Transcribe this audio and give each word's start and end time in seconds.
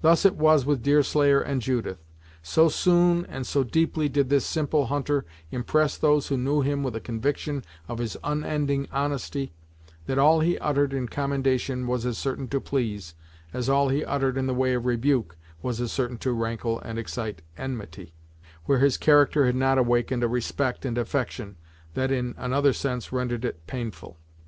Thus 0.00 0.24
it 0.24 0.34
was 0.34 0.66
with 0.66 0.82
Deerslayer 0.82 1.40
and 1.40 1.62
Judith. 1.62 2.02
So 2.42 2.68
soon 2.68 3.24
and 3.26 3.46
so 3.46 3.62
deeply 3.62 4.08
did 4.08 4.30
this 4.30 4.44
simple 4.44 4.86
hunter 4.86 5.24
impress 5.52 5.96
those 5.96 6.26
who 6.26 6.36
knew 6.36 6.60
him 6.62 6.82
with 6.82 6.96
a 6.96 7.00
conviction 7.00 7.62
of 7.86 7.98
his 7.98 8.16
unbending 8.24 8.88
honesty, 8.90 9.52
that 10.06 10.18
all 10.18 10.40
he 10.40 10.58
uttered 10.58 10.92
in 10.92 11.06
commendation 11.06 11.86
was 11.86 12.04
as 12.04 12.18
certain 12.18 12.48
to 12.48 12.60
please, 12.60 13.14
as 13.52 13.68
all 13.68 13.90
he 13.90 14.04
uttered 14.04 14.36
in 14.36 14.48
the 14.48 14.54
way 14.54 14.74
of 14.74 14.86
rebuke 14.86 15.36
was 15.62 15.80
as 15.80 15.92
certain 15.92 16.18
to 16.18 16.32
rankle 16.32 16.80
and 16.80 16.98
excite 16.98 17.40
enmity, 17.56 18.14
where 18.64 18.80
his 18.80 18.96
character 18.96 19.46
had 19.46 19.54
not 19.54 19.78
awakened 19.78 20.24
a 20.24 20.28
respect 20.28 20.84
and 20.84 20.98
affection, 20.98 21.54
that 21.94 22.10
in 22.10 22.34
another 22.38 22.72
sense 22.72 23.12
rendered 23.12 23.44
it 23.44 23.64
painful. 23.68 24.18